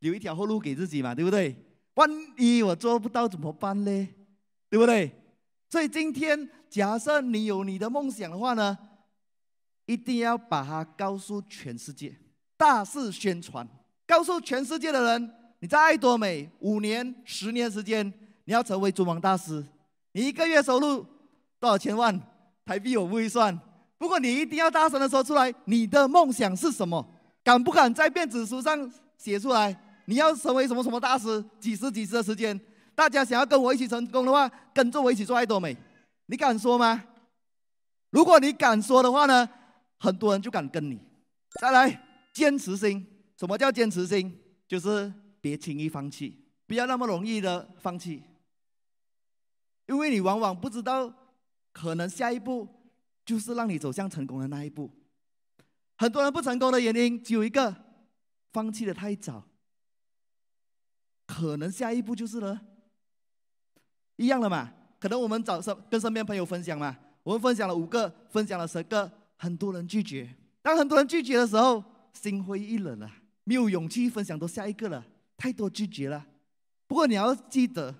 [0.00, 1.56] 留一条后路给自己嘛，对不对？
[1.94, 4.08] 万一我做不到怎么办呢？
[4.68, 5.10] 对不对？
[5.70, 8.76] 所以今天假设你有你的梦想的话呢，
[9.86, 12.14] 一定要把它告诉全世界，
[12.56, 13.66] 大肆宣传，
[14.06, 18.06] 告诉全世界的人，你在爱多美五年、十年时间，
[18.44, 19.64] 你要成为珠宝大师。
[20.12, 21.04] 你一个月收入
[21.58, 22.18] 多少千万
[22.64, 23.58] 台币我不会算，
[23.98, 27.04] 不过你一定要大声的说出来，你的梦想是什么？
[27.42, 29.76] 敢不敢在电子书上写出来？
[30.06, 31.44] 你要成为什么什么大师？
[31.58, 32.58] 几十几十的时间？
[32.94, 35.76] 大家想要跟我一起成功的话，跟着我一起做爱多美。
[36.26, 37.04] 你敢说吗？
[38.10, 39.48] 如果你敢说的话呢，
[39.98, 40.98] 很多人就敢跟你。
[41.60, 43.06] 再来，坚持心。
[43.36, 44.38] 什么叫坚持心？
[44.66, 48.22] 就是别轻易放弃，不要那么容易的放弃，
[49.86, 51.12] 因为你往往不知道，
[51.72, 52.66] 可能下一步
[53.24, 54.90] 就是让你走向成功的那一步。
[55.96, 57.74] 很多人不成功的原因只有一个，
[58.52, 59.44] 放弃的太早。
[61.26, 62.60] 可能下一步就是了，
[64.16, 64.72] 一样的嘛。
[64.98, 70.34] 可能我们找身跟身边朋友分享嘛，我们分享了五个，分享了十个，很多人拒绝。
[70.62, 73.10] 当很多人拒绝的时候，心灰意冷了，
[73.46, 75.06] 没有勇气分享到下一个了，
[75.36, 76.26] 太多拒绝了。
[76.88, 77.94] 不过你要记得，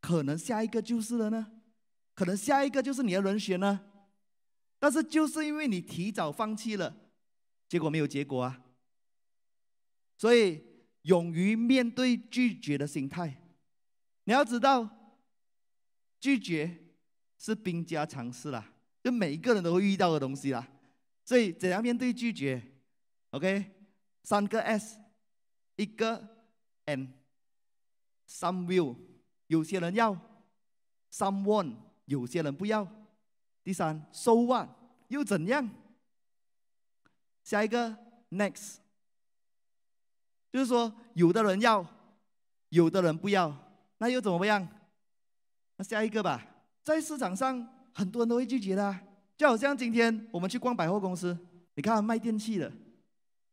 [0.00, 1.52] 可能下一个就是了呢，
[2.14, 3.80] 可能下一个就是你的人选呢。
[4.78, 6.96] 但是就是因为你提早放弃了，
[7.68, 8.62] 结果没有结果啊。
[10.16, 10.64] 所以
[11.02, 13.36] 勇于面对拒绝的心态，
[14.24, 14.96] 你要知道。
[16.18, 16.76] 拒绝
[17.38, 20.68] 是兵家常事啦，就每一个人都会遇到的东西啦。
[21.24, 22.62] 所以怎样面对拒绝
[23.30, 23.79] ？OK，
[24.22, 24.98] 三个 S，
[25.76, 26.28] 一个
[26.84, 28.96] N，Some will，
[29.46, 30.12] 有些人要
[31.12, 32.86] ；Some won't，有些人不要。
[33.62, 34.68] 第三，So what，
[35.08, 35.68] 又怎样？
[37.42, 37.96] 下一个
[38.30, 38.76] Next，
[40.52, 41.84] 就是说有的人要，
[42.68, 43.54] 有的人不要，
[43.98, 44.68] 那又怎么样？
[45.76, 46.46] 那下一个吧，
[46.84, 49.00] 在市场上很多人都会拒绝的，
[49.36, 51.36] 就好像今天我们去逛百货公司，
[51.74, 52.70] 你看卖电器的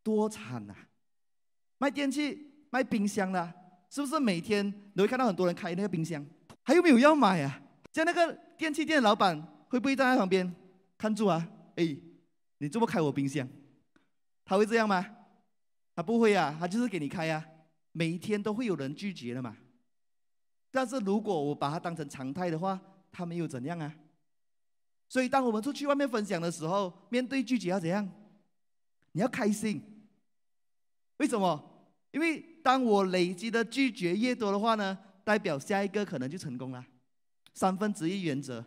[0.07, 0.73] 多惨呐，
[1.79, 3.53] 卖电器、卖冰箱的，
[3.89, 6.25] 是不是每天都会看到很多人开那个冰箱？
[6.63, 7.61] 还有没有要买啊？
[7.91, 10.55] 像那个电器店的老板会不会站在旁边
[10.97, 11.45] 看住啊？
[11.75, 11.97] 哎，
[12.59, 13.45] 你这么开我冰箱？
[14.45, 15.05] 他会这样吗？
[15.93, 17.45] 他不会啊，他就是给你开啊，
[17.91, 19.57] 每一天都会有人拒绝的嘛。
[20.71, 22.79] 但是如果我把它当成常态的话，
[23.11, 23.93] 他们又怎样啊？
[25.09, 28.09] 所以当我们出去外面分享的时候，面对拒绝要怎样？
[29.11, 29.81] 你要开心。
[31.17, 31.63] 为什么？
[32.11, 36.83] 因为当我累积的拒绝越多的话呢，代表下一个可能就成功了。
[37.53, 38.63] 三分之一原则。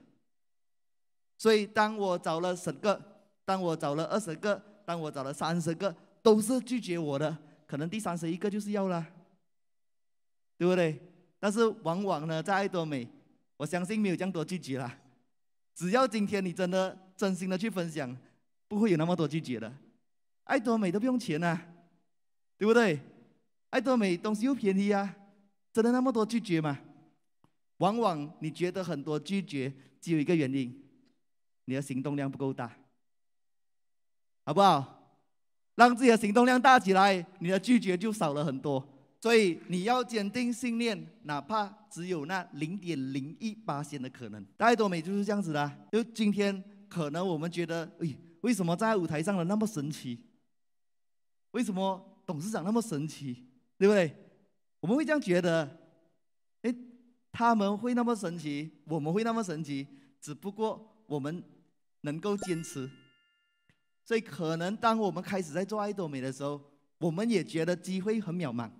[1.39, 3.01] 所以当我找了十个，
[3.45, 7.37] 当我找了二十个，当我找了三十个，都是拒绝我的，
[7.67, 9.07] 可能第三十一个就是要了，
[10.59, 11.01] 对不对？
[11.39, 13.09] 但是往往呢，在爱多美，
[13.57, 14.99] 我相信没有这样多拒绝啦。
[15.75, 18.15] 只要今天你真的真心的去分享，
[18.69, 19.73] 不会有那么多拒绝的。
[20.45, 21.59] 爱多美都不用钱啊，
[22.61, 23.01] 对不对？
[23.70, 25.16] 爱多美东西又便宜啊，
[25.73, 26.79] 真的那么多拒绝吗？
[27.79, 30.70] 往往你觉得很多拒绝，只有一个原因，
[31.64, 32.77] 你的行动量不够大，
[34.44, 35.16] 好不好？
[35.75, 38.87] 让自己的行动量大起来，你的拒绝就少了很多。
[39.23, 44.46] 所以你要坚定信念，哪怕只有那零点零一八仙的可能。
[44.59, 45.88] 爱多美就是这样子的。
[45.90, 50.18] 就今天可能我们觉得，哎，为什么在舞台上的那么神奇？
[51.53, 53.45] 为什么董事长那么神奇？
[53.77, 54.14] 对不对？
[54.79, 55.69] 我们会这样觉得，
[56.62, 56.73] 哎，
[57.33, 59.85] 他们会那么神奇，我们会那么神奇，
[60.21, 61.43] 只不过我们
[62.03, 62.88] 能够坚持。
[64.05, 66.61] 所以可能当我们开始在做爱多美的时候，
[66.99, 68.71] 我们也觉得机会很渺茫。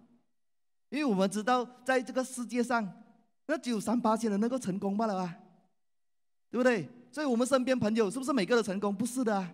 [0.90, 3.02] 因为我们知道，在这个世界上，
[3.46, 5.36] 那只有三八千人能够成功罢了啊，
[6.50, 6.88] 对不对？
[7.10, 8.94] 所以，我们身边朋友是不是每个都成功？
[8.94, 9.52] 不是的啊，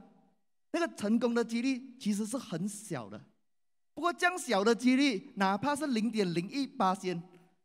[0.73, 3.19] 那个成功的几率其实是很小的。
[3.97, 7.21] 不过，这样小的几率，哪怕是零点零一八千，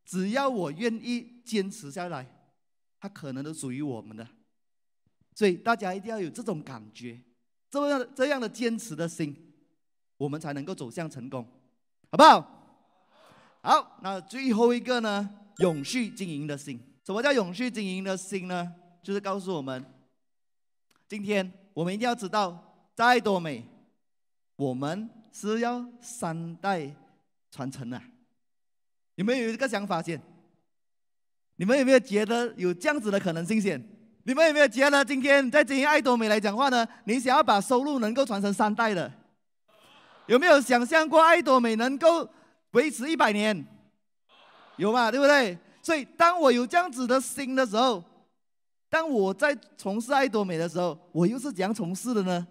[0.05, 2.25] 只要我愿意坚持下来，
[3.01, 4.25] 它可能都属于我们的。
[5.35, 7.19] 所以，大家一定要有这种感觉，
[7.69, 9.35] 这样这样的坚持的心，
[10.15, 11.45] 我们才能够走向成功，
[12.09, 12.39] 好不好？
[13.61, 15.29] 好，那最后一个呢？
[15.57, 16.79] 永续经营的心。
[17.03, 18.73] 什么叫永续经营的心呢？
[19.03, 19.85] 就是告诉我们，
[21.09, 23.65] 今天我们一定要知道，在爱多美，
[24.55, 26.89] 我们是要三代
[27.51, 28.01] 传承的。
[29.15, 30.21] 有没有一个想法先？
[31.55, 33.81] 你们有没有觉得有这样子的可能性先？
[34.23, 36.87] 你们有没有觉得今天在经营爱多美来讲话呢？
[37.05, 39.11] 你想要把收入能够传承三代的？
[40.27, 42.29] 有没有想象过爱多美能够？
[42.71, 43.67] 维持一百年，
[44.77, 45.11] 有吗？
[45.11, 45.57] 对不对？
[45.81, 48.01] 所以当我有这样子的心的时候，
[48.89, 52.47] 当我在从事爱多美的时候，我又是怎样从事的呢？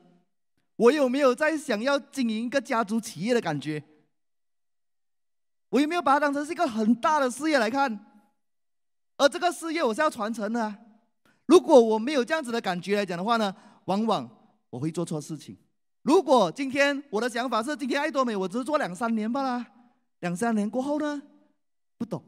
[0.81, 3.85] 我有没有在想要经营一个家族企业的感觉？
[5.69, 8.07] 我有没有把它当成是一个很大的事业来看？
[9.19, 10.75] 而这个事业我是要传承的。
[11.45, 13.55] 如果我没有这样子的感觉来讲的话呢，
[13.85, 14.27] 往往
[14.71, 15.55] 我会做错事情。
[16.01, 19.67] 如果今天我的想法是今天爱多美，我只是做两三年罢了。
[20.21, 21.23] 两三年过后呢，
[21.99, 22.25] 不懂，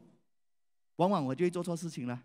[0.97, 2.21] 往往我就会做错事情了，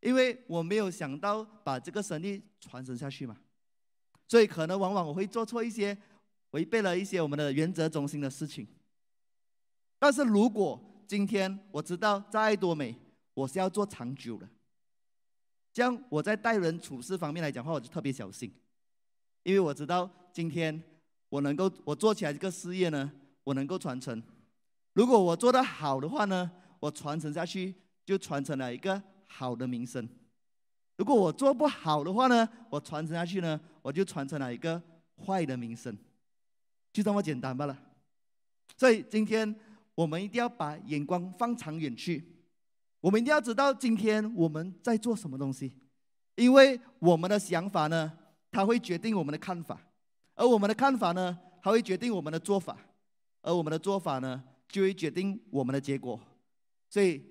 [0.00, 3.36] 因为我没有想到把这个生意传承下去嘛，
[4.28, 5.96] 所以可能往往我会做错一些
[6.50, 8.66] 违背了一些我们的原则中心的事情。
[9.98, 12.94] 但是如果今天我知道在爱多美，
[13.34, 14.48] 我是要做长久的，
[15.72, 18.52] 这样我在待人处事方面来讲话，我就特别小心，
[19.42, 20.82] 因为我知道今天
[21.28, 23.12] 我能够我做起来这个事业呢，
[23.44, 24.22] 我能够传承。
[24.94, 26.50] 如果我做得好的话呢，
[26.80, 27.74] 我传承下去
[28.04, 30.02] 就传承了一个好的名声；
[30.96, 34.80] 如果我做不好的话呢，我传承下去呢，我就传承了一个
[35.24, 35.96] 坏的名声，
[36.92, 37.78] 就这么简单罢了。
[38.76, 39.54] 所以今天
[39.94, 42.24] 我们一定要把眼光放长远去，
[43.00, 45.72] 我们一定要知道今天我们在做什么东西，
[46.34, 48.12] 因为我们的想法呢，
[48.50, 49.80] 它会决定我们的看法，
[50.34, 52.76] 而我们的看法呢，还会决定我们的做法，
[53.42, 56.18] 而我们的做法呢，就会决定我们的结果，
[56.88, 57.22] 所以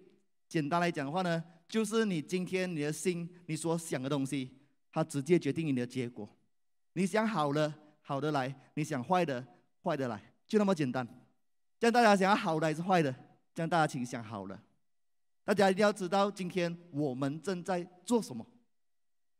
[0.47, 4.51] 简单来讲的话呢，就是你今天你的心，你所想的东西，
[4.91, 6.30] 它直接决定你的结果。
[6.93, 9.45] 你想好的，好的来；你想坏的，
[9.84, 11.05] 坏的来，就那么简单。
[11.80, 13.13] 这样大家想要好的还是坏的？
[13.53, 14.61] 这样大家请想好了。
[15.43, 18.45] 大家一定要知道今天我们正在做什么。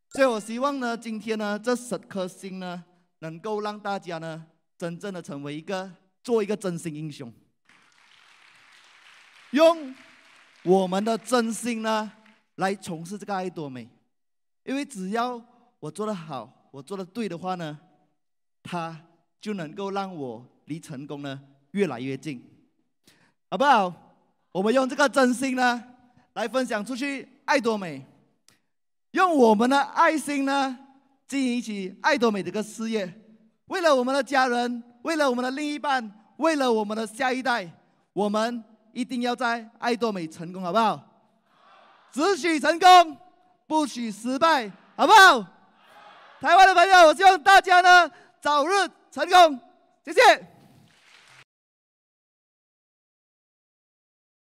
[0.09, 2.84] 所以我希望呢，今天呢，这十颗心呢，
[3.19, 4.45] 能够让大家呢，
[4.78, 5.91] 真正的成为一个，
[6.23, 7.34] 做一个真心英雄。
[9.51, 9.95] 用
[10.66, 12.11] 我们的真心呢，
[12.55, 13.88] 来从事这个爱多美，
[14.63, 15.39] 因为只要
[15.80, 17.78] 我做得好，我做得对的话呢，
[18.63, 18.99] 它
[19.39, 21.39] 就能够让我离成功呢
[21.70, 22.43] 越来越近，
[23.51, 23.93] 好不好？
[24.51, 25.84] 我们用这个真心呢，
[26.34, 28.03] 来分享出去爱多美，
[29.11, 30.76] 用我们的爱心呢，
[31.28, 33.13] 经营起爱多美这个事业，
[33.68, 37.72] 为了我们的家人，为了我们的另一半，为了我们的下一代，
[38.13, 38.63] 我们。
[38.96, 40.98] 一定要在爱多美成功，好不好？
[42.14, 43.18] 只许成功，
[43.68, 45.46] 不许失败，好不好？
[46.39, 48.72] 台湾的朋友，我希望大家呢早日
[49.12, 49.60] 成功，
[50.06, 50.48] 谢谢。